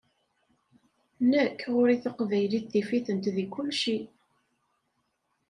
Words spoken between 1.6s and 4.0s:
ɣur-i Taqbaylit tif-itent di kulci.